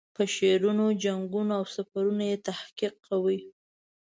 [0.15, 3.39] په شعرونو، جنګونو او سفرونو یې تحقیق کوي.